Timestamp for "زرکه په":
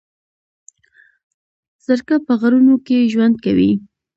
1.85-2.33